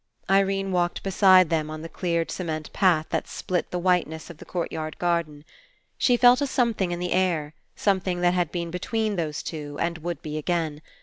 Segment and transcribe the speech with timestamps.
[0.31, 4.45] Irene walked beside them on the cleared cement path that split the whiteness of the
[4.45, 5.45] courtyard garden.
[5.95, 9.99] She felt a something In the air, something that had been between those two and
[9.99, 10.81] would be again.